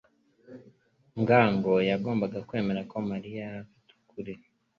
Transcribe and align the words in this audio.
ngango 1.21 1.73
yagombaga 1.89 2.37
kwemera 2.47 2.81
ko 2.91 2.97
Mariya 3.09 3.37
yari 3.43 3.57
afite 3.63 3.89
ukuri. 4.01 4.33